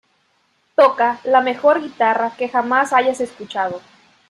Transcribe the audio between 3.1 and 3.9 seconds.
escuchado.